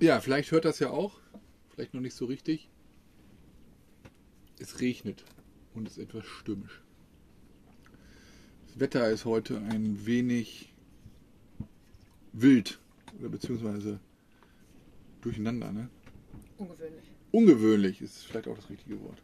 [0.00, 1.20] Ja, vielleicht hört das ja auch.
[1.70, 2.68] Vielleicht noch nicht so richtig.
[4.58, 5.24] Es regnet
[5.74, 6.82] und es ist etwas stürmisch.
[8.66, 10.74] Das Wetter ist heute ein wenig
[12.32, 12.78] wild
[13.18, 14.00] oder beziehungsweise
[15.22, 15.88] durcheinander, ne?
[16.58, 17.04] Ungewöhnlich.
[17.30, 19.20] Ungewöhnlich ist vielleicht auch das richtige Wort.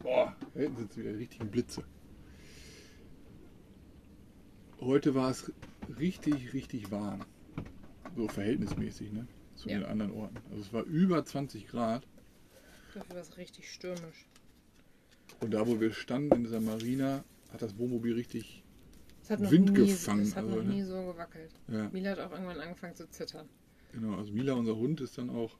[0.00, 1.84] Boah, da hinten sind wieder die richtigen Blitze.
[4.80, 5.52] Heute war es
[5.98, 7.20] richtig, richtig warm.
[8.16, 9.26] So verhältnismäßig, ne?
[9.56, 9.78] Zu Ja.
[9.78, 10.36] den anderen Orten.
[10.50, 12.06] Also es war über 20 Grad.
[12.94, 14.26] Dafür war es richtig stürmisch.
[15.40, 18.64] Und da, wo wir standen in dieser Marina, hat das Wohnmobil richtig.
[19.22, 20.70] Es hat noch Wind nie, gefangen, Es hat also, noch ne?
[20.74, 21.52] nie so gewackelt.
[21.68, 23.48] Ja, Mila hat auch irgendwann angefangen zu zittern.
[23.92, 24.16] genau.
[24.16, 25.56] Also Mila, unser Hund, ist dann auch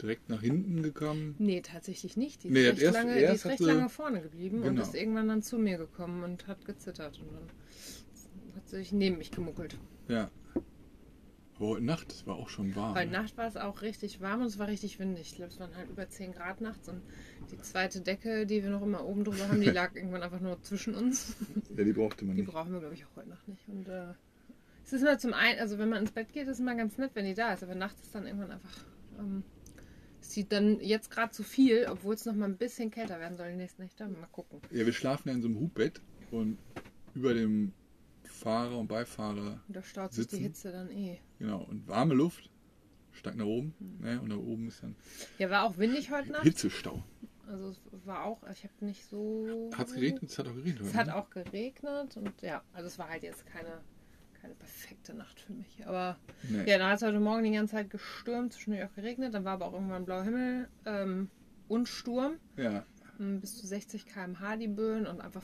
[0.00, 1.34] direkt nach hinten gekommen.
[1.38, 2.42] Nee, tatsächlich nicht.
[2.44, 4.82] Die ist Nee, recht, erst- lange, die erst ist recht lange vorne geblieben und Genau.
[4.82, 7.18] ist irgendwann dann zu mir gekommen und hat gezittert.
[7.20, 7.48] Und dann
[8.76, 9.78] sich neben mich gemuckelt.
[10.08, 10.30] Ja.
[11.56, 12.94] Aber heute Nacht, es war auch schon warm.
[12.96, 13.18] Heute ne?
[13.18, 15.30] Nacht war es auch richtig warm und es war richtig windig.
[15.30, 17.02] Ich glaube, es waren halt über 10 Grad nachts und
[17.52, 20.60] die zweite Decke, die wir noch immer oben drüber haben, die lag irgendwann einfach nur
[20.62, 21.36] zwischen uns.
[21.76, 22.50] Ja, die brauchte man Die nicht.
[22.50, 23.68] brauchen wir, glaube ich, auch heute Nacht nicht.
[23.68, 24.14] Und äh,
[24.84, 26.98] es ist immer zum einen, also wenn man ins Bett geht, ist es immer ganz
[26.98, 27.62] nett, wenn die da ist.
[27.62, 28.84] Aber nachts ist dann irgendwann einfach,
[29.20, 29.44] ähm,
[30.20, 33.36] es sieht dann jetzt gerade zu viel, obwohl es noch mal ein bisschen kälter werden
[33.36, 34.08] soll die nächsten Nächte.
[34.08, 34.60] Mal gucken.
[34.72, 36.00] Ja, wir schlafen ja in so einem Hubbett
[36.32, 36.58] und
[37.14, 37.72] über dem
[38.42, 40.36] Fahrer und Beifahrer, Und da staut sich die.
[40.38, 41.18] Hitze dann eh.
[41.38, 42.50] genau, und warme Luft
[43.12, 43.74] steigt nach oben.
[44.00, 44.20] Ne?
[44.20, 44.96] Und da oben ist dann
[45.38, 46.42] Ja, war auch windig heute Nacht.
[46.42, 47.02] Hitzestau.
[47.46, 49.70] Also es war auch, ich habe nicht so.
[49.76, 50.30] Hat es geregnet?
[50.30, 50.80] Es hat auch geregnet.
[50.88, 51.16] Es hat ne?
[51.16, 53.80] auch geregnet und ja, also es war halt jetzt keine,
[54.40, 55.86] keine perfekte Nacht für mich.
[55.86, 56.16] Aber
[56.48, 56.64] Nee.
[56.70, 59.52] ja, dann hat es heute Morgen die ganze Zeit gestürmt, zwischendurch auch geregnet, dann war
[59.54, 61.28] aber auch irgendwann blauer Himmel ähm,
[61.68, 62.34] und Sturm.
[62.56, 62.84] ja.
[63.20, 65.42] ähm, Bis zu 60 km/h die Böen und einfach.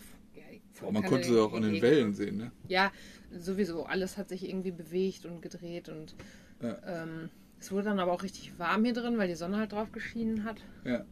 [0.77, 1.83] Ja, Aber man konnte es auch an den.
[1.83, 2.53] Wellen sehen, ne?
[2.69, 2.92] Ja,
[3.37, 3.84] sowieso.
[3.84, 6.15] Alles hat sich irgendwie bewegt und gedreht und
[6.62, 7.03] Ja.
[7.03, 9.91] ähm, es wurde dann aber auch richtig warm hier drin, weil die Sonne halt drauf
[9.92, 10.61] geschienen hat.
[10.84, 11.05] Ja.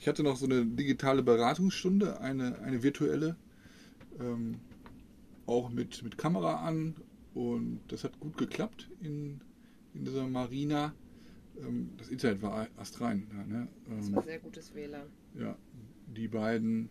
[0.00, 3.36] Ich hatte noch so eine digitale Beratungsstunde, eine, eine virtuelle,
[4.20, 4.60] ähm,
[5.46, 6.94] auch mit, mit Kamera an
[7.34, 9.40] und das hat gut geklappt in,
[9.94, 10.94] in dieser Marina.
[11.60, 13.26] Ähm, das Internet war astrein.
[13.30, 13.68] Da, ne?
[13.88, 15.06] Das ähm, war sehr gutes WLAN.
[15.38, 15.56] ja,
[16.06, 16.88] die beiden,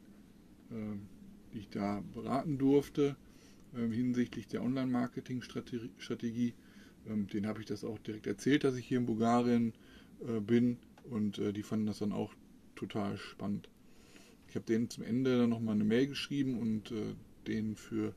[0.72, 1.08] ähm,
[1.54, 3.16] die ich da beraten durfte,
[3.76, 6.54] ähm, hinsichtlich der Online-Marketing-Strategie,
[7.08, 9.74] ähm, denen habe ich das auch direkt erzählt, dass ich hier in Bulgarien
[10.28, 10.78] äh, bin
[11.10, 12.34] und äh, die fanden das dann auch
[12.76, 13.70] total spannend.
[14.48, 17.16] Ich habe denen zum Ende dann nochmal eine Mail geschrieben und äh,
[17.48, 18.14] denen für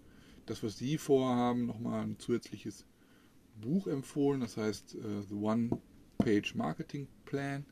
[0.47, 2.85] das, was sie vorhaben, nochmal ein zusätzliches
[3.61, 4.41] Buch empfohlen.
[4.41, 4.97] Das heißt
[5.29, 5.71] The One
[6.19, 7.65] Page Marketing Plan.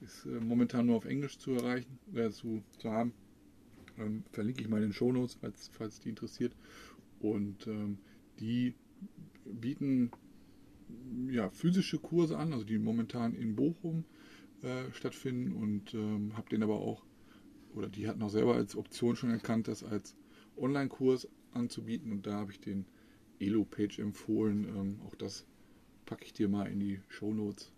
[0.00, 3.12] Ist momentan nur auf Englisch zu erreichen, äh, zu, zu haben.
[3.98, 6.54] Ähm, verlinke ich mal in den Shownotes, falls, falls die interessiert.
[7.20, 7.98] Und ähm,
[8.40, 8.74] die
[9.44, 10.10] bieten
[11.30, 14.04] ja, physische Kurse an, also die momentan in Bochum
[14.62, 17.04] äh, stattfinden und ähm, habe den aber auch,
[17.74, 20.16] oder die hatten auch selber als Option schon erkannt, das als
[20.56, 22.86] Online-Kurs anzubieten und da habe ich den
[23.38, 24.64] Elo-Page empfohlen.
[24.64, 25.46] Ähm, auch das
[26.06, 27.72] packe ich dir mal in die Shownotes,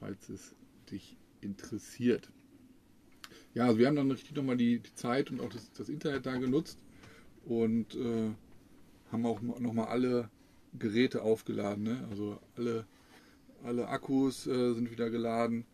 [0.00, 0.54] falls es
[0.90, 2.30] dich interessiert.
[3.56, 6.26] Ja, also wir haben dann richtig nochmal die, die Zeit und auch das, das Internet
[6.26, 6.78] da genutzt
[7.46, 8.30] und äh,
[9.10, 10.28] haben auch nochmal alle
[10.78, 11.84] Geräte aufgeladen.
[11.84, 12.06] Ne?
[12.10, 12.84] Also alle,
[13.64, 15.64] alle Akkus äh, sind wieder geladen.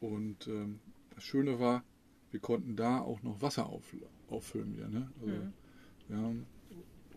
[0.00, 0.80] Und ähm,
[1.14, 1.84] das Schöne war,
[2.30, 3.94] wir konnten da auch noch Wasser auf,
[4.30, 4.88] auffüllen wieder.
[4.88, 5.10] Ne?
[5.20, 5.52] Also Mhm.
[6.08, 6.46] wir haben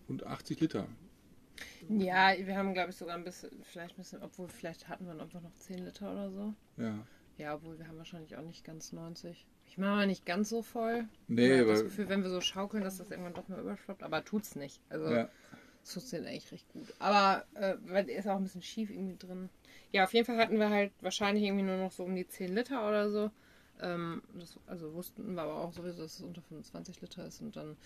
[0.10, 0.90] rund 80 Liter.
[1.88, 5.18] Ja, wir haben, glaube ich, sogar ein bisschen, vielleicht ein bisschen, obwohl vielleicht hatten wir
[5.22, 6.54] einfach noch 10 Liter oder so.
[6.78, 7.08] Ja.
[7.38, 9.48] Ja, obwohl wir haben wahrscheinlich auch nicht ganz 90.
[9.66, 11.06] Ich mache mal nicht ganz so voll.
[11.28, 14.04] Nee, ich habe das Gefühl, wenn wir so schaukeln, dass das irgendwann doch mal überschwappt,
[14.04, 14.82] aber tut's nicht.
[14.90, 15.30] Also ja,
[15.84, 16.94] es funktioniert eigentlich recht gut.
[17.00, 19.50] Aber äh, weil der ist auch ein bisschen schief irgendwie drin.
[19.92, 22.54] Ja, auf jeden Fall hatten wir halt wahrscheinlich irgendwie nur noch so um die 10
[22.54, 23.32] Liter oder so.
[23.82, 27.42] Ähm, das, also wussten wir aber auch sowieso, dass es unter 25 Liter ist.
[27.42, 27.78] Und dann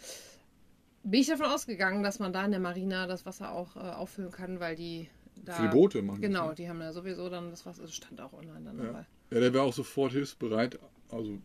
[1.04, 4.32] bin ich davon ausgegangen, dass man da in der Marina das Wasser auch äh, auffüllen
[4.32, 5.54] kann, weil die da.
[5.54, 6.22] für die Boote machen.
[6.22, 6.56] das, Genau, ne?
[6.56, 8.86] die haben ja sowieso dann das Wasser, das stand auch online dann Ja.
[8.86, 9.06] dabei.
[9.32, 10.80] Ja, der war auch sofort hilfsbereit.
[11.10, 11.40] Also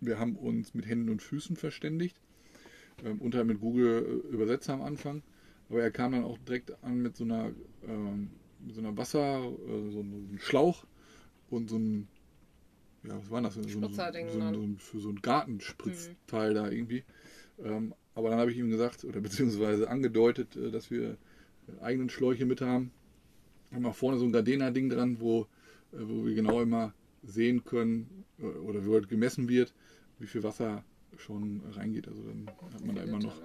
[0.00, 2.16] wir haben uns mit Händen und Füßen verständigt.
[3.04, 5.22] Ähm, unter mit Google äh, Übersetzer am Anfang.
[5.68, 7.50] Aber er kam dann auch direkt an mit so einer,
[7.86, 10.86] ähm, mit so einer Wasser, äh, so einem Schlauch
[11.50, 12.08] und so ein,
[13.04, 13.54] ja, was war das?
[13.54, 13.88] So, so,
[14.32, 17.04] so, so, ein- für so ein Gartenspritzteil da irgendwie.
[17.62, 21.10] Ähm, aber dann habe ich ihm gesagt, oder beziehungsweise angedeutet, äh, dass wir
[21.68, 22.90] äh, eigenen Schläuche mit haben.
[23.72, 25.42] Haben auch vorne so ein Gardena-Ding dran, wo,
[25.92, 29.74] äh, wo wir genau immer sehen können äh, oder wo halt gemessen wird,
[30.18, 30.84] wie viel Wasser
[31.16, 32.08] schon reingeht.
[32.08, 33.40] Also dann hat man da immer noch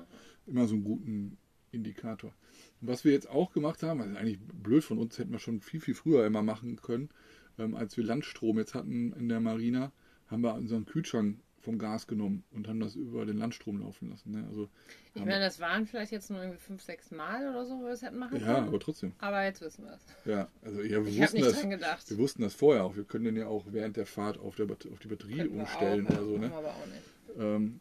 [0.48, 1.38] immer so einen guten
[1.72, 2.34] Indikator.
[2.82, 5.62] Und was wir jetzt auch gemacht haben, also eigentlich blöd von uns, hätten wir schon
[5.62, 7.10] viel, viel früher immer machen können,
[7.58, 9.92] ähm, als wir Landstrom jetzt hatten in der Marina,
[10.28, 14.32] haben wir unseren Kühlschrank vom Gas genommen und haben das über den Landstrom laufen lassen.
[14.32, 14.44] Ne?
[14.50, 14.70] Also,
[15.14, 17.92] Ich meine, das waren vielleicht jetzt nur irgendwie fünf, sechs Mal oder so, wo wir
[17.92, 18.68] es hätten machen wir- ja, können.
[18.70, 19.12] aber trotzdem.
[19.20, 20.02] Aber jetzt wissen wir es.
[20.26, 21.60] Ja, also ja, wir Ich habe wussten nicht das.
[21.62, 22.10] dran gedacht.
[22.10, 22.96] Wir wussten das vorher auch.
[22.96, 26.08] Wir können den ja auch während der Fahrt auf, der, auf die Batterie Könnten umstellen
[26.08, 26.38] auch, oder so.
[26.40, 26.52] Ne?
[26.54, 27.38] aber auch nicht.
[27.40, 27.80] Ähm,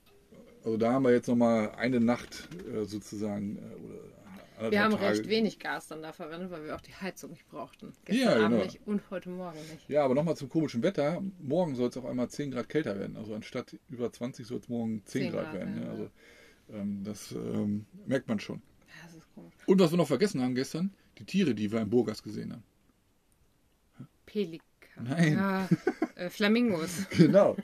[0.65, 4.18] also da haben wir jetzt nochmal eine Nacht äh, sozusagen äh, oder
[4.71, 5.07] Wir haben Tage.
[5.07, 7.93] recht wenig Gas dann da verwendet, weil wir auch die Heizung nicht brauchten.
[8.05, 8.65] Gestern Ja, Abend genau.
[8.65, 9.89] nicht und heute Morgen nicht.
[9.89, 11.23] Ja, aber nochmal zum komischen Wetter.
[11.41, 13.17] Morgen soll es auf einmal 10 Grad kälter werden.
[13.17, 15.83] Also anstatt über 20 soll es morgen 10, 10 Grad, Grad werden.
[15.83, 15.91] ja.
[15.91, 16.11] Also
[16.73, 18.61] ähm, das ähm, merkt man schon.
[18.89, 19.55] Ja, das ist komisch.
[19.67, 22.65] Und was wir noch vergessen haben gestern, die Tiere, die wir im Burgas gesehen haben.
[24.27, 24.65] Pelikan.
[25.01, 25.35] Nein.
[25.35, 25.69] Ja,
[26.17, 27.07] äh, Flamingos.
[27.11, 27.57] Genau.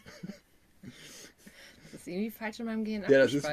[1.92, 3.44] Das ist irgendwie falsch in meinem Gehirn Ja, das ist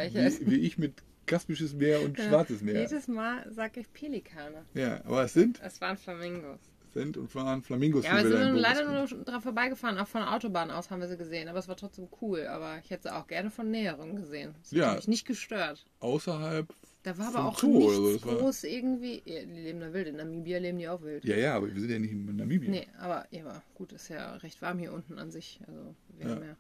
[0.42, 2.82] wie, wie ich mit Kaspisches Meer und Ja, Schwarzes Meer.
[2.82, 4.66] Jedes Mal sage ich Pelikane.
[4.74, 6.60] Ja, aber es sind, Es waren Flamingos.
[6.94, 8.04] sind und waren Flamingos.
[8.04, 9.98] Ja, aber wir sind leider gesehen nur dran vorbeigefahren.
[9.98, 11.48] Auch von der Autobahn aus haben wir sie gesehen.
[11.48, 12.46] Aber es war trotzdem cool.
[12.48, 14.54] Aber ich hätte sie auch gerne von näherem gesehen.
[14.62, 14.90] Das Ja.
[14.90, 15.86] hat mich nicht gestört.
[16.02, 16.68] Außerhalb.
[17.04, 19.22] Da war aber auch Zoo nichts oder so, das war- groß irgendwie.
[19.26, 20.08] Ja, die leben da wild.
[20.08, 21.24] In Namibia leben die auch wild.
[21.26, 22.70] Ja, ja, aber wir sind ja nicht in Namibia.
[22.70, 25.60] Nee, aber ja, gut, ist ja recht warm hier unten an sich.
[25.68, 26.36] Also wir Ja.
[26.36, 26.56] haben ja.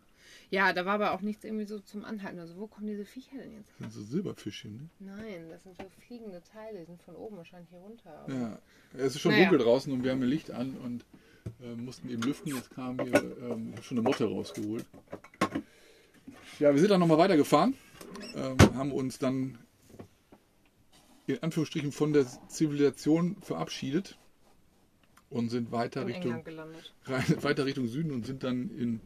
[0.52, 2.38] Ja, da war aber auch nichts irgendwie so zum Anhalten.
[2.38, 3.70] Also wo kommen diese Viecher denn jetzt?
[3.80, 5.16] Das sind so Silberfischchen, ne?
[5.16, 8.26] Nein, das sind so fliegende Teile, die sind von oben wahrscheinlich hier runter.
[8.28, 8.60] Ja.
[8.94, 9.46] Es ist schon Naja.
[9.50, 11.06] dunkel draußen und wir haben ein Licht an und
[11.64, 12.54] äh, mussten eben lüften.
[12.54, 14.86] Jetzt kam hier ähm, schon eine Motte rausgeholt.
[16.60, 17.74] Ja, wir sind dann nochmal weitergefahren,
[18.36, 19.58] ähm, haben uns dann
[21.28, 24.18] in Anführungsstrichen von der Zivilisation verabschiedet
[25.30, 26.46] und sind weiter in Richtung,
[27.42, 29.00] weiter Richtung Süden und sind dann im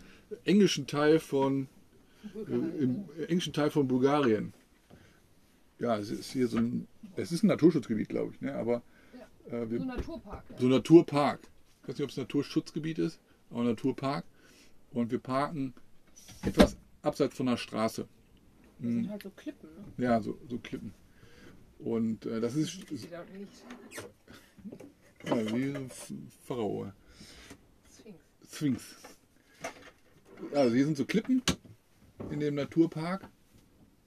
[0.44, 1.68] englischen Teil von
[2.36, 4.54] äh, im englischen Teil von Bulgarien.
[5.80, 8.56] Ja, es ist hier so ein, es ist ein Naturschutzgebiet, glaube ich, ne?
[8.56, 8.81] aber
[9.48, 10.44] äh, wir, So ein Naturpark.
[10.57, 11.39] So ein Naturpark.
[11.83, 13.19] Ich weiß nicht, ob es ein Naturschutzgebiet ist,
[13.50, 14.25] aber ein Naturpark.
[14.92, 15.74] Und wir parken
[16.44, 18.07] etwas abseits von der Straße.
[18.80, 20.04] Das sind halt so Klippen, ne?
[20.06, 20.94] Ja, so, so Klippen.
[21.80, 23.63] Und äh, das ist, ist Die da nicht.
[25.25, 25.74] ja, wie
[26.45, 26.92] Pharao.
[27.94, 28.19] Sphinx.
[28.50, 28.95] Sphinx.
[30.53, 31.41] Also hier sind so Klippen
[32.31, 33.29] in dem Naturpark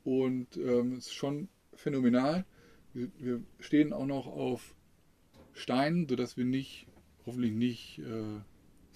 [0.04, 2.44] und ähm, es ist schon phänomenal.
[2.94, 4.74] Wir, wir stehen auch noch auf
[5.52, 6.86] Steinen, sodass wir nicht,
[7.26, 8.40] hoffentlich nicht, äh,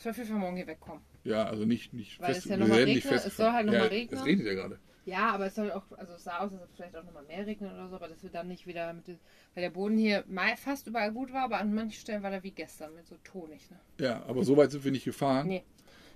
[0.08, 1.02] auf jeden Fall morgen hier wegkommen.
[1.24, 3.26] ja, also nicht, nicht Weil fest, es ja wir werden nicht regnet, fest.
[3.26, 4.18] es soll halt noch ja, regnen.
[4.18, 4.78] Es regnet ja gerade.
[5.04, 7.24] Ja, aber es soll auch, also es sah aus, als ob es vielleicht auch nochmal
[7.24, 9.18] mehr regnet oder so, aber dass wir dann nicht wieder mit, weil
[9.54, 12.52] der Boden hier mal fast überall gut war, aber an manchen Stellen war der wie
[12.52, 13.68] gestern mit so tonig.
[13.70, 13.80] Ne?
[14.00, 15.48] Ja, aber so weit sind wir nicht gefahren.
[15.48, 15.64] Nee.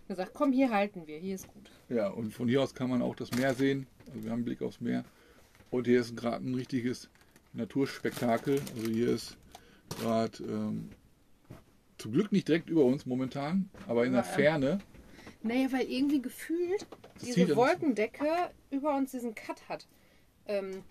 [0.09, 1.71] Gesagt, komm, hier halten wir, hier ist gut.
[1.89, 3.87] Ja, und von hier aus kann man auch das Meer sehen.
[4.09, 5.05] Also wir haben einen Blick aufs Meer.
[5.71, 7.09] Und hier ist gerade ein richtiges
[7.53, 8.61] Naturspektakel.
[8.77, 9.37] Also hier ist
[10.01, 10.91] gerade ähm,
[11.99, 14.79] zum Glück nicht direkt über uns momentan, aber in der Ja, ähm, Ferne.
[15.43, 19.87] Naja, weil irgendwie gefühlt Das diese Wolkendecke über uns diesen Cut hat.
[20.47, 20.83] Ähm,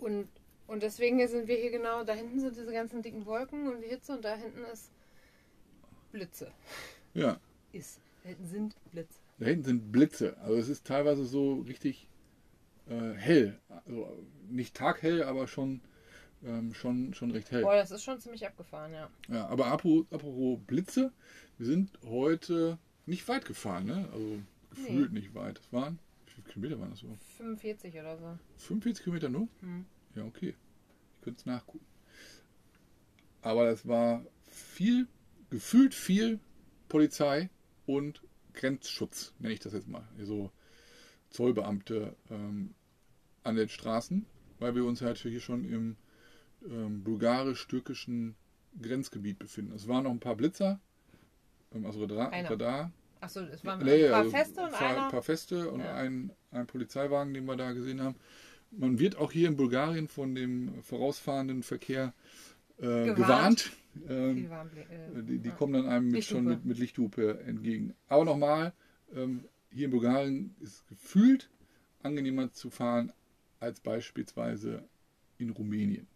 [0.00, 0.28] und,
[0.66, 3.88] und deswegen sind wir hier genau, da hinten sind diese ganzen dicken Wolken und die
[3.88, 4.90] Hitze und da hinten ist
[6.12, 6.50] Blitze.
[7.14, 7.38] Ja,
[7.72, 8.00] Ist.
[8.26, 9.20] Da hinten sind Blitze.
[9.38, 10.36] da hinten sind Blitze.
[10.38, 12.08] Also es ist teilweise so richtig
[12.88, 13.60] äh, hell.
[13.68, 15.80] Also nicht taghell, aber schon,
[16.44, 17.62] ähm, schon, schon recht hell.
[17.62, 19.08] Boah, das ist schon ziemlich abgefahren, ja.
[19.28, 21.12] Ja, aber apropos, apropos Blitze,
[21.56, 24.08] wir sind heute nicht weit gefahren, ne?
[24.12, 25.60] Also gefühlt nicht weit.
[25.60, 27.16] Es waren, wie viele Kilometer waren das so?
[27.36, 28.38] 45 oder so.
[28.56, 29.46] 45 Kilometer nur?
[29.60, 29.86] Hm.
[30.16, 30.56] Ja, okay.
[31.14, 31.86] Ich könnte es nachgucken.
[33.42, 35.06] Aber das war viel,
[35.48, 36.40] gefühlt viel
[36.88, 37.50] Polizei
[37.86, 38.22] und
[38.54, 40.06] Grenzschutz, nenne ich das jetzt mal.
[40.22, 40.50] So
[41.30, 42.74] Zollbeamte ähm,
[43.42, 44.24] an den Straßen,
[44.58, 45.96] weil wir uns halt hier schon im
[46.68, 48.34] ähm, bulgarisch-türkischen
[48.80, 49.72] Grenzgebiet befinden.
[49.74, 50.80] Es waren noch ein paar Blitzer,
[51.74, 52.30] ähm, also Radar.
[52.32, 52.50] Einer.
[52.50, 52.92] Radar.
[53.20, 55.10] Achso, es waren Nee, ein paar also Feste und paar, einer.
[55.10, 55.94] paar Feste und Ja.
[55.94, 58.16] ein, ein Polizeiwagen, den wir da gesehen haben.
[58.70, 62.12] Man wird auch hier in Bulgarien von dem vorausfahrenden Verkehr
[62.78, 63.16] äh, Gewarnt.
[63.16, 63.72] gewarnt.
[64.08, 64.44] Ähm, Die
[65.18, 65.54] äh, die die ja.
[65.54, 67.94] kommen dann einem mit, schon mit, mit Lichthupe entgegen.
[68.08, 68.72] Aber nochmal,
[69.14, 71.48] ähm, hier in Bulgarien ist gefühlt
[72.02, 73.12] angenehmer zu fahren
[73.60, 74.84] als beispielsweise
[75.38, 76.06] in Rumänien.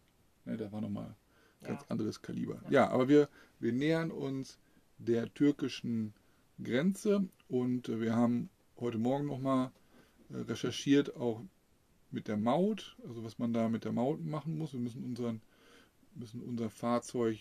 [0.45, 1.15] Ne, da war nochmal
[1.63, 1.87] ganz Ja.
[1.89, 2.61] anderes Kaliber.
[2.67, 2.71] Ja.
[2.71, 4.59] Ja, aber wir, wir nähern uns
[4.99, 6.13] der türkischen
[6.63, 9.71] Grenze und äh, wir haben heute Morgen nochmal
[10.31, 11.43] äh, recherchiert, auch
[12.11, 14.73] mit der Maut, also was man da mit der Maut machen muss.
[14.73, 15.41] Wir müssen, unseren,
[16.15, 17.39] müssen unser Fahrzeug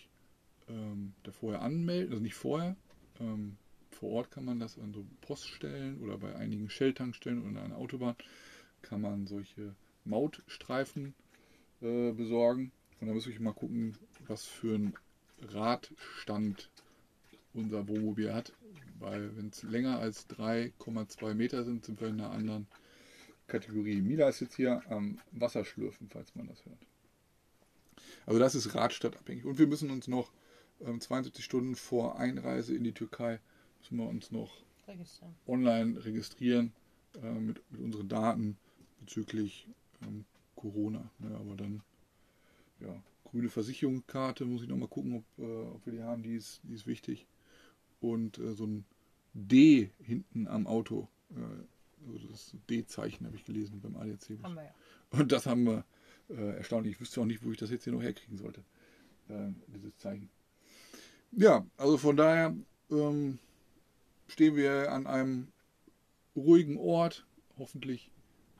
[0.68, 2.76] ähm, da vorher anmelden, also nicht vorher.
[3.18, 3.56] Ähm,
[3.90, 7.78] vor Ort kann man das an so Poststellen oder bei einigen Shell-Tankstellen oder an der
[7.78, 8.16] Autobahn
[8.82, 9.74] kann man solche
[10.04, 11.14] Mautstreifen
[11.82, 12.72] äh, besorgen.
[13.00, 13.96] Und da muss ich mal gucken,
[14.26, 14.94] was für ein
[15.40, 16.70] Radstand
[17.54, 18.52] unser Wohnmobil hat.
[18.98, 22.66] Weil wenn es länger als 3,2 Meter sind, sind wir in einer anderen
[23.46, 24.00] Kategorie.
[24.00, 26.86] Mila ist jetzt hier am Wasserschlürfen, falls man das hört.
[28.26, 29.44] Also das ist Radstadtabhängig.
[29.44, 30.32] Und wir müssen uns noch
[30.80, 33.40] ähm, 72 Stunden vor Einreise in die Türkei,
[33.78, 35.34] müssen wir uns noch Registrieren.
[35.46, 36.72] online registrieren
[37.22, 38.56] äh, mit, mit unseren Daten
[39.00, 39.68] bezüglich
[40.02, 40.24] ähm,
[40.56, 41.10] Corona.
[41.18, 41.34] Ne?
[41.36, 41.82] Aber dann,
[42.80, 46.60] ja, grüne Versicherungskarte muss ich nochmal gucken, ob, äh, ob wir die haben, die ist,
[46.64, 47.26] die ist wichtig.
[48.00, 48.84] Und äh, so ein
[49.32, 51.06] D hinten am Auto,
[52.08, 54.42] also das D-Zeichen habe ich gelesen beim ADAC.
[54.42, 54.74] Haben wir ja.
[55.10, 55.84] Und das haben wir
[56.30, 56.94] äh, erstaunlich.
[56.94, 58.62] Ich wüsste auch nicht, wo ich das jetzt hier noch herkriegen sollte,
[59.28, 60.30] äh, dieses Zeichen.
[61.32, 62.54] Ja, also von daher
[62.90, 63.38] ähm,
[64.28, 65.48] stehen wir an einem
[66.36, 67.26] ruhigen Ort.
[67.58, 68.10] Hoffentlich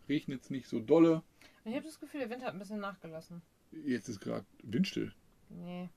[0.09, 1.23] regnet es nicht so dolle.
[1.65, 3.43] Ich habe das Gefühl, der Wind hat ein bisschen nachgelassen.
[3.85, 5.13] Jetzt ist gerade windstill.
[5.49, 5.89] Nee,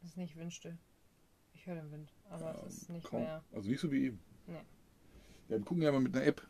[0.00, 0.76] das ist nicht windstill.
[1.54, 3.22] Ich höre den Wind, aber Ja, es ist nicht kaum.
[3.22, 3.42] mehr.
[3.52, 4.20] Also nicht so wie eben.
[4.46, 4.54] Nee.
[5.48, 6.46] Ja, wir gucken ja mal mit einer App.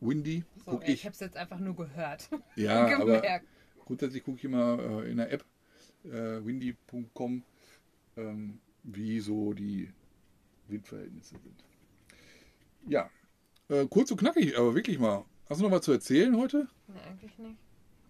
[0.00, 1.04] Windy So, gucke ich ich.
[1.04, 2.28] habe es jetzt einfach nur gehört.
[2.56, 3.22] Ja, aber.
[3.84, 5.44] Grundsätzlich gucke ich immer äh, in der App
[6.04, 7.42] äh, windy.com,
[8.16, 9.90] ähm, wie so die
[10.68, 11.64] Windverhältnisse sind.
[12.86, 13.10] Ja,
[13.68, 15.24] äh, kurz und knackig, aber wirklich mal.
[15.48, 16.68] Hast du noch was zu erzählen heute?
[16.88, 17.56] Nee, eigentlich nicht.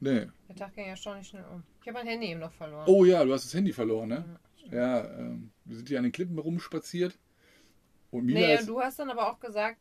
[0.00, 0.26] Nee.
[0.48, 1.62] Der Tag ging erstaunlich schnell um.
[1.80, 2.84] Ich habe mein Handy eben noch verloren.
[2.86, 4.38] Oh ja, du hast das Handy verloren, ne?
[4.70, 7.18] Ja, Ja, ähm, wir sind hier an den Klippen rumspaziert.
[8.10, 9.78] Und Mila Nee, ist, und du hast dann aber auch gesagt,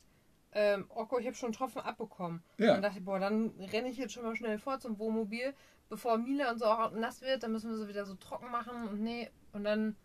[0.54, 2.44] ähm, Okko, ich habe schon einen Tropfen abbekommen.
[2.58, 2.76] Ja.
[2.76, 5.54] Und dachte ich, boah, dann renne ich jetzt schon mal schnell vor zum Wohnmobil,
[5.90, 8.88] bevor Mila und so auch nass wird, dann müssen wir so wieder so trocken machen
[8.88, 9.30] und nee.
[9.52, 9.96] Und dann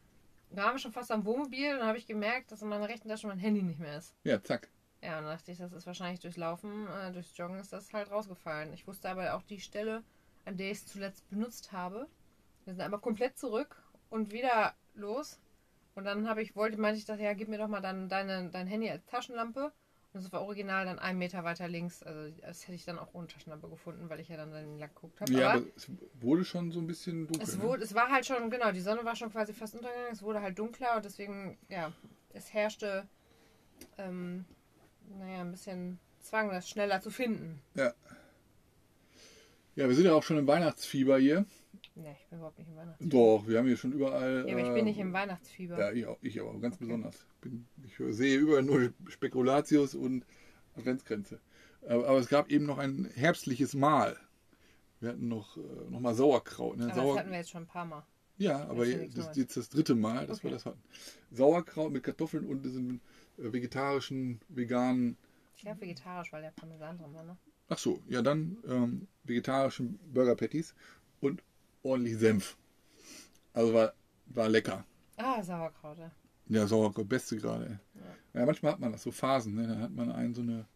[0.51, 3.09] waren wir schon fast am Wohnmobil und dann habe ich gemerkt, dass in meiner rechten
[3.09, 4.15] Tasche mein Handy nicht mehr ist.
[4.25, 4.69] ja, zack.
[5.01, 7.93] Ja, und dann dachte ich, das ist wahrscheinlich durchs Laufen, äh, durchs Joggen ist das
[7.93, 8.73] halt rausgefallen.
[8.73, 10.03] Ich wusste aber auch die Stelle,
[10.45, 12.09] an der ich es zuletzt benutzt habe.
[12.65, 15.39] Wir sind einmal komplett zurück und wieder los.
[15.95, 18.51] Und dann habe ich, wollte, meinte ich, dachte, ja, gib mir doch mal dann deine,
[18.51, 19.73] dein Handy als Taschenlampe.
[20.19, 22.03] Und das war original dann einen Meter weiter links.
[22.03, 24.97] Also das hätte ich dann auch ohne Taschenlampe gefunden, weil ich ja dann den Lack
[24.97, 25.33] geguckt habe.
[25.33, 25.89] Ja, aber aber es
[26.21, 27.41] wurde schon so ein bisschen dunkel.
[27.41, 27.63] es, ne?
[27.63, 30.11] wurde, es war halt schon, genau, die Sonne war schon quasi fast untergegangen.
[30.11, 31.93] Es wurde halt dunkler und deswegen, ja,
[32.33, 33.07] es herrschte,
[33.97, 34.45] ähm,
[35.21, 37.63] naja, ein bisschen Zwang, das schneller zu finden.
[37.77, 37.95] Ja.
[39.77, 41.47] Ja, wir sind ja auch schon im Weihnachtsfieber hier.
[41.99, 43.11] Ne, ich bin überhaupt nicht im Weihnachtsfieber.
[43.11, 44.45] Doch, wir haben hier schon überall.
[44.47, 45.79] Ja, aber ich bin nicht im Weihnachtsfieber.
[45.79, 46.85] Ja, ich auch, ich aber ganz Okay.
[46.85, 47.27] besonders.
[47.41, 50.25] Bin, ich sehe überall nur Spekulatius und
[50.77, 51.41] Adventsgrenze.
[51.89, 54.17] Aber, aber es gab eben noch ein herbstliches Mahl.
[55.01, 56.77] Wir hatten noch, äh, noch mal Sauerkraut.
[56.79, 56.85] Ne?
[56.87, 58.05] aber Sauer das hatten wir jetzt schon ein paar Mal.
[58.39, 60.55] ja, aber das ist jetzt das dritte Mal, dass wir Okay.
[60.57, 60.83] das hatten.
[61.31, 63.01] Sauerkraut mit Kartoffeln und diesem
[63.39, 65.17] äh, vegetarischen, veganen
[65.57, 67.37] Ich glaube vegetarisch, weil der Parmesan drin war, ne?
[67.69, 70.75] Ach so, ja dann ähm, vegetarischen Burger Patties
[71.21, 71.43] und
[71.83, 72.57] ordentlich Senf.
[73.53, 73.93] Also war,
[74.27, 74.85] war lecker.
[75.17, 76.11] Ah, Sauerkraut, ja.
[76.49, 77.67] Ja, Sauerkraut, beste gerade.
[77.67, 78.01] ey.
[78.41, 78.47] Ja.
[78.47, 79.67] manchmal hat man das so Phasen, ne?
[79.67, 80.67] dann hat man einen so, eine,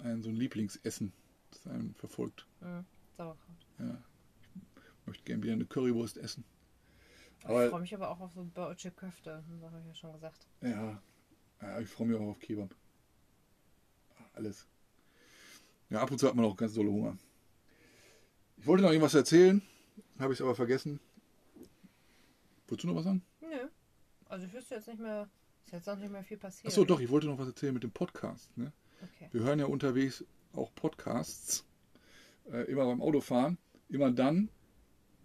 [0.00, 1.12] ein so ein Lieblingsessen,
[1.50, 2.46] das einen verfolgt.
[2.60, 2.84] Mhm.
[3.16, 3.66] Sauerkraut.
[3.78, 4.02] Ja.
[5.00, 6.44] Ich möchte gerne wieder eine Currywurst essen.
[7.40, 10.12] ich Aber freue mich aber auch auf so deutsche Köfte, das habe ich ja schon
[10.12, 10.46] gesagt.
[10.62, 11.00] ja,
[11.60, 12.74] ja, ich freue mich auch auf Kebab.
[14.34, 14.66] Alles.
[15.90, 17.16] Ja, ab und zu hat man auch ganz dolle Hunger.
[18.56, 19.62] Ich wollte noch irgendwas erzählen,
[20.18, 21.00] habe ich es aber vergessen.
[22.68, 23.22] Wolltest du noch was sagen?
[23.40, 23.68] Nö.
[24.28, 25.28] Also ich wüsste jetzt nicht mehr,
[25.64, 26.66] ist jetzt noch nicht mehr viel passiert.
[26.66, 28.56] Achso, doch, ich wollte noch was erzählen mit dem Podcast.
[28.56, 28.72] Ne?
[29.02, 29.28] Okay.
[29.32, 31.64] Wir hören ja unterwegs auch Podcasts.
[32.50, 33.58] Äh, immer beim Autofahren.
[33.88, 34.50] Immer dann,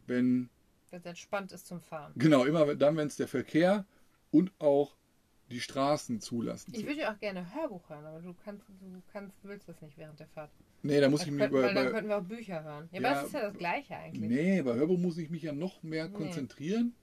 [0.08, 0.50] wenn,
[0.90, 2.14] Wenn es entspannt ist zum Fahren.
[2.16, 3.86] genau, immer dann, wenn es der Verkehr
[4.32, 4.96] und auch
[5.54, 6.74] die Straßen zulassen.
[6.76, 9.82] Ich würde ja auch gerne Hörbuch hören, aber du kannst, du kannst, du willst das
[9.82, 10.52] nicht während der Fahrt.
[10.82, 11.62] nee, da muss Dann ich mich über.
[11.64, 12.90] weil dann könnten wir auch Bücher hören.
[12.92, 14.30] Ja, Ja, aber das ist ja das Gleiche eigentlich.
[14.30, 16.16] nee, bei Hörbuch muss ich mich ja noch mehr Nee.
[16.16, 16.94] konzentrieren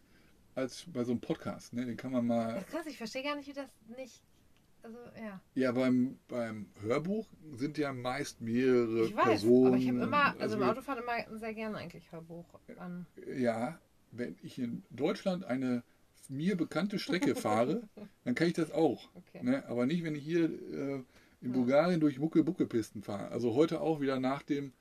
[0.55, 1.73] als bei so einem Podcast.
[1.73, 1.87] Ne?
[1.87, 2.55] Den kann man mal.
[2.55, 4.23] Das ist krass, ich verstehe gar nicht, wie das nicht.
[4.83, 5.41] Also, ja.
[5.55, 9.67] Ja, beim, beim Hörbuch sind ja meist mehrere Ich weiß, Personen.
[9.69, 12.47] aber ich habe immer, also im wir- Autofahren immer sehr gerne eigentlich Hörbuch
[12.79, 13.07] an.
[13.37, 13.79] Ja,
[14.11, 15.83] wenn ich in Deutschland eine
[16.31, 17.83] mir bekannte Strecke fahre,
[18.25, 19.09] dann kann ich das auch.
[19.15, 19.43] Okay.
[19.43, 19.65] Ne?
[19.67, 20.95] Aber nicht, wenn ich hier äh,
[21.43, 21.53] in Ja.
[21.53, 23.29] Bulgarien durch Mucke-Bucke-Pisten fahre.
[23.29, 24.73] Also heute auch wieder nach dem,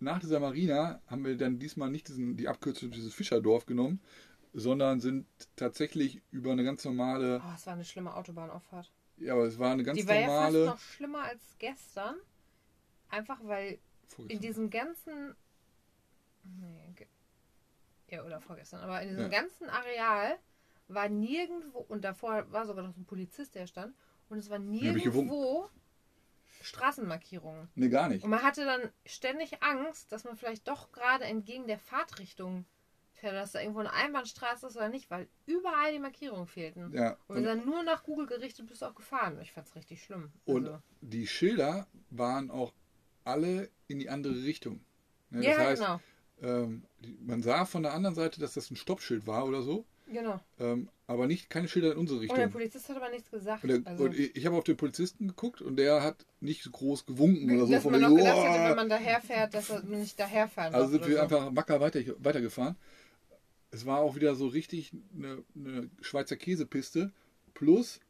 [0.00, 4.00] nach dieser Marina haben wir dann diesmal nicht diesen, die Abkürzung dieses Fischerdorf genommen,
[4.52, 5.26] sondern sind
[5.56, 8.90] tatsächlich über eine ganz normale, Oh, es war eine schlimme Autobahnauffahrt.
[9.18, 10.66] ja, aber es war eine ganz Die war ja fast normale.
[10.66, 12.16] noch schlimmer als gestern.
[13.10, 13.78] Einfach weil
[14.28, 15.34] in diesem ganzen.
[16.42, 16.94] Nee,
[18.10, 18.80] ja, oder vorgestern.
[18.80, 19.28] Aber in diesem Ja.
[19.28, 20.38] ganzen Areal
[20.88, 21.78] war nirgendwo.
[21.80, 23.94] Und davor war sogar noch so ein Polizist, der stand.
[24.28, 25.68] Und es war nirgendwo
[26.62, 27.68] Straßenmarkierungen.
[27.74, 28.22] Nee, gar nicht.
[28.24, 32.66] Und man hatte dann ständig Angst, dass man vielleicht doch gerade entgegen der Fahrtrichtung
[33.22, 36.92] dass da irgendwo eine Einbahnstraße ist oder nicht, weil überall die Markierungen fehlten.
[36.94, 39.38] Ja, Und wir sind nur nach Google gerichtet bist du auch gefahren.
[39.40, 40.32] Ich fand's richtig schlimm.
[40.44, 42.72] Und Also, die Schilder waren auch
[43.24, 44.80] alle in die andere Richtung.
[45.30, 46.00] Ne, ja, das heißt, genau.
[46.42, 46.82] Ähm,
[47.26, 50.40] man sah von der anderen Seite, dass das ein Stoppschild war oder so, Genau.
[50.58, 52.52] ähm, aber nicht keine Schilder in unsere Und der Richtung.
[52.52, 53.62] Polizist hat aber nichts gesagt.
[53.64, 56.62] Und, der, also, und ich ich habe auf den Polizisten geguckt und der hat nicht
[56.62, 57.72] so groß gewunken oder so.
[57.72, 60.90] dass von man noch gedacht "Oh!" hätte, wenn man daherfährt, dass er nicht daherfahren Also
[60.90, 61.22] sind wir so.
[61.22, 62.76] einfach wacker weiter, weitergefahren.
[63.70, 67.12] Es war auch wieder so richtig eine, eine Schweizer Käsepiste.
[67.54, 68.00] Plus,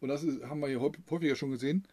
[0.00, 1.86] und das ist, haben wir hier häufig- häufiger schon gesehen,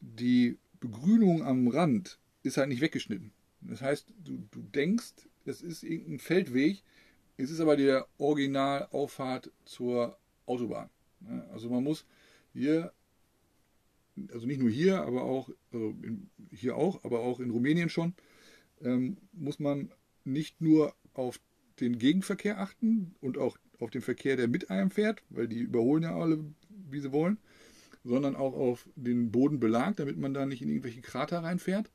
[0.00, 3.32] die Begrünung am Rand ist halt nicht weggeschnitten.
[3.60, 6.82] Das heißt, du, du denkst, es ist irgendein Feldweg,
[7.36, 10.90] es ist aber der Originalauffahrt zur Autobahn.
[11.52, 12.04] Also man muss
[12.52, 12.92] hier,
[14.32, 15.94] also nicht nur hier, aber auch, also
[16.50, 18.14] hier auch, aber auch in Rumänien schon,
[18.82, 19.92] ähm, muss man
[20.24, 21.40] nicht nur auf
[21.80, 26.02] den Gegenverkehr achten und auch auf den Verkehr, der mit einem fährt, weil die überholen
[26.02, 26.44] ja alle,
[26.90, 27.38] wie sie wollen,
[28.04, 31.90] sondern auch auf den Bodenbelag, damit man da nicht in irgendwelche Krater reinfährt.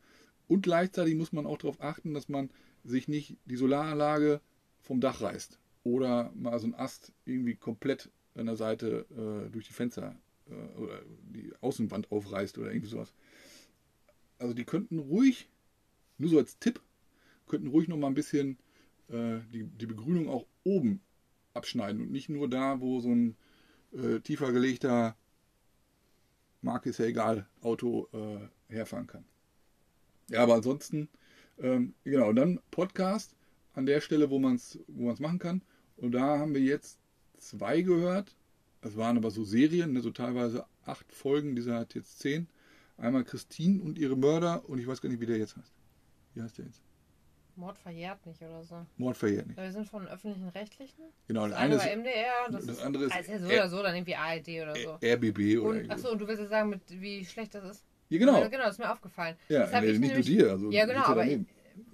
[0.48, 2.50] Und gleichzeitig muss man auch darauf achten, dass man
[2.84, 4.42] sich nicht die Solaranlage
[4.82, 9.68] vom Dach reißt oder mal so ein Ast irgendwie komplett an der Seite äh, durch
[9.68, 10.16] die Fenster
[10.50, 11.02] äh, oder
[11.34, 13.14] die Außenwand aufreißt oder irgendwie sowas.
[14.40, 15.50] Also die könnten ruhig,
[16.18, 16.82] nur so als Tipp,
[17.48, 18.58] könnten ruhig noch mal ein bisschen
[19.10, 21.02] äh, die, die Begrünung auch oben
[21.54, 23.36] abschneiden und nicht nur da, wo so ein
[23.94, 25.16] äh, tiefer gelegter
[26.62, 29.26] Marke ist ja egal, Auto äh, herfahren kann.
[30.34, 31.10] Ja, aber ansonsten,
[31.60, 33.36] ähm, genau, und dann Podcast
[33.74, 35.62] an der Stelle, wo man es wo man's machen kann.
[35.96, 36.98] Und da haben wir jetzt
[37.38, 38.36] zwei gehört.
[38.82, 42.48] Das waren aber so Serien, ne, so teilweise acht Folgen, dieser hat jetzt zehn.
[42.98, 45.72] Einmal Christine und ihre Mörder und ich weiß gar nicht, wie der jetzt heißt.
[46.34, 46.82] Wie heißt der jetzt?
[47.56, 48.84] Mord verjährt nicht oder so.
[48.98, 49.58] Mord verjährt nicht.
[49.58, 51.04] Wir sind von öffentlichen Rechtlichen.
[51.28, 53.70] Genau, Das eine ist MDR, das, das ist, andere ist also ja so R- oder
[53.70, 54.98] so, dann irgendwie ARD oder so.
[55.06, 57.86] RBB oder Und, achso, und du willst jetzt sagen, mit, wie schlecht das ist?
[58.14, 58.40] Ja, genau.
[58.42, 59.36] Ja, genau, das ist mir aufgefallen.
[59.50, 60.52] Ja, nee, ich nicht nur nämlich- dir.
[60.52, 61.46] Also Ja, genau, aber ich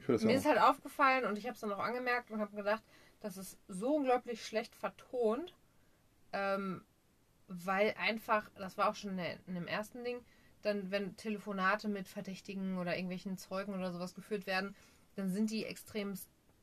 [0.06, 2.84] das Mir ist halt aufgefallen und ich habe es dann auch angemerkt und habe gedacht,
[3.22, 5.54] das ist so unglaublich schlecht vertont,
[6.34, 6.84] ähm,
[7.48, 10.20] weil einfach, das war auch schon in dem ersten Ding,
[10.64, 14.76] dann wenn Telefonate mit Verdächtigen oder irgendwelchen Zeugen oder sowas geführt werden,
[15.16, 16.14] dann sind die extrem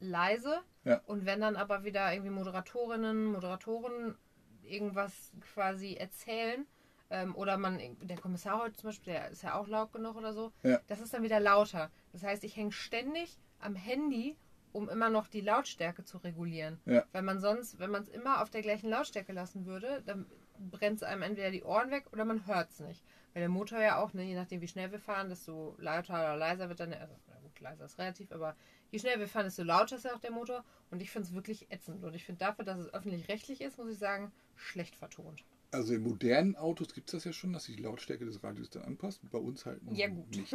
[0.01, 1.01] leise Ja.
[1.07, 4.16] und wenn dann aber wieder irgendwie Moderatorinnen, Moderatoren
[4.62, 6.66] irgendwas quasi erzählen
[7.11, 10.33] ähm, oder man, der Kommissar heute zum Beispiel, der ist ja auch laut genug oder
[10.33, 10.81] so, Ja.
[10.87, 11.90] das ist dann wieder lauter.
[12.12, 14.37] Das heißt, ich hänge ständig am Handy,
[14.73, 16.81] um immer noch die Lautstärke zu regulieren.
[16.85, 17.05] Ja.
[17.12, 20.27] Weil man sonst, wenn man es immer auf der gleichen Lautstärke lassen würde, dann
[20.59, 23.03] brennt es einem entweder die Ohren weg oder man hört es nicht.
[23.33, 26.37] Weil der Motor ja auch, ne, je nachdem wie schnell wir fahren, desto lauter oder
[26.37, 28.57] leiser wird dann, also gut, leiser ist relativ, aber
[28.90, 30.64] je schneller wir fahren, desto lauter ist ja auch der Motor.
[30.90, 32.03] Und ich finde es wirklich ätzend.
[32.05, 35.45] Und ich finde dafür, dass es öffentlich-rechtlich ist, muss ich sagen, schlecht vertont.
[35.77, 38.71] Also in modernen Autos gibt es das ja schon, dass sich die Lautstärke des Radios
[38.71, 39.21] dann anpasst.
[39.31, 40.27] Bei uns halt noch Ja, gut.
[40.35, 40.55] nicht.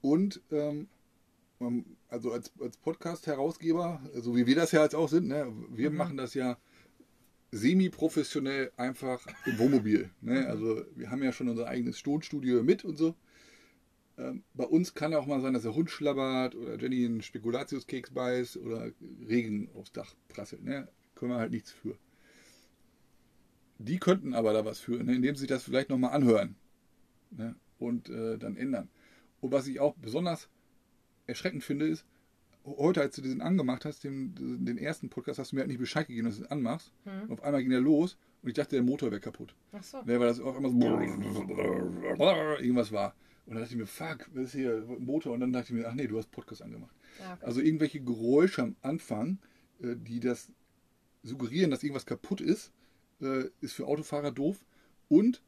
[0.00, 0.88] Und ähm,
[2.08, 5.96] also als, als Podcast-Herausgeber, so wie wir das ja jetzt auch sind, ne, wir Mhm.
[5.96, 6.58] machen das ja
[7.52, 10.10] semi-professionell einfach im Wohnmobil.
[10.20, 10.32] Mhm.
[10.32, 10.46] Ne?
[10.48, 13.14] Also wir haben ja schon unser eigenes Tonstudio mit und so.
[14.18, 18.10] Ähm, bei uns kann auch mal sein, dass der Hund schlabbert oder Jenny einen Spekulatiuskeks
[18.10, 18.90] beißt oder
[19.28, 20.64] Regen aufs Dach prasselt.
[20.64, 20.88] Ne?
[21.14, 21.96] Können wir halt nichts für.
[23.78, 25.14] Die könnten aber da was für, ne?
[25.14, 26.56] indem sie das vielleicht nochmal anhören
[27.30, 27.54] ne?
[27.78, 28.88] und äh, dann ändern.
[29.40, 30.48] Und was ich auch besonders
[31.26, 32.06] erschreckend finde, ist,
[32.64, 34.34] heute, als du diesen angemacht hast, den,
[34.64, 36.92] den ersten Podcast, hast du mir halt nicht Bescheid gegeben, dass du es anmachst.
[37.04, 37.22] Hm.
[37.24, 39.54] Und auf einmal ging der los und ich dachte, der Motor wäre kaputt.
[39.72, 39.98] Ach so.
[40.02, 40.76] Ne, weil das auf einmal so
[42.58, 43.14] irgendwas war.
[43.46, 45.34] Und dann dachte ich mir, fuck, was ist hier Motor?
[45.34, 46.94] Und dann dachte ich mir, ach nee, du hast Podcast angemacht.
[47.20, 47.44] Ja, okay.
[47.44, 49.38] Also irgendwelche Geräusche am Anfang,
[49.80, 50.50] äh, die das
[51.22, 52.72] suggerieren, dass irgendwas kaputt ist,
[53.20, 54.64] äh, ist für Autofahrer doof.
[55.08, 55.42] Und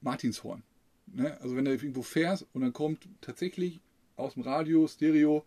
[0.00, 0.62] Martinshorn.
[1.06, 1.38] Ne?
[1.40, 3.80] Also wenn du irgendwo fährst und dann kommt tatsächlich
[4.16, 5.44] aus dem Radio, Stereo,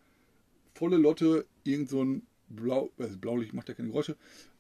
[0.74, 4.16] volle Lotte, irgend so ein Blau, also Blaulicht macht ja keine Geräusche,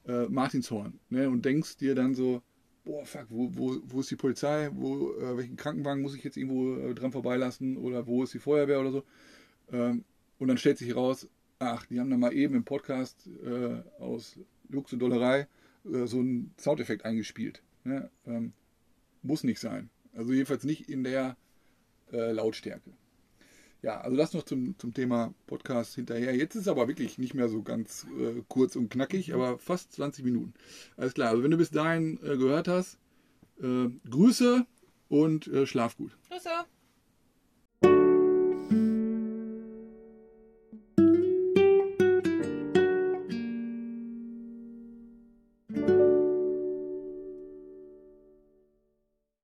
[0.08, 1.00] äh, Martinshorn.
[1.10, 1.30] Ne?
[1.30, 2.42] Und denkst dir dann so,
[2.86, 4.70] boah, fuck, wo, wo, wo ist die Polizei?
[4.74, 7.78] Wo, äh, welchen Krankenwagen muss ich jetzt irgendwo äh, dran vorbeilassen?
[7.78, 9.04] Oder wo ist die Feuerwehr oder so?
[9.72, 10.04] Ähm,
[10.38, 11.28] und dann stellt sich heraus,
[11.60, 15.48] ach, die haben da mal eben im Podcast äh, aus Lux und Dollerei
[15.86, 17.62] äh, so einen Soundeffekt eingespielt.
[17.84, 18.10] Ne?
[18.26, 18.54] Ähm,
[19.22, 19.90] muss nicht sein.
[20.14, 21.38] Also jedenfalls nicht in der
[22.12, 22.92] äh, Lautstärke.
[23.82, 26.36] Ja, also das noch zum, zum Thema Podcast hinterher.
[26.36, 29.94] Jetzt ist es aber wirklich nicht mehr so ganz äh, kurz und knackig, aber fast
[29.94, 30.54] 20 Minuten.
[30.98, 32.98] Alles klar, also wenn du bis dahin äh, gehört hast,
[33.62, 34.66] äh, Grüße
[35.08, 36.16] und schlaf gut.
[36.30, 36.50] Grüße.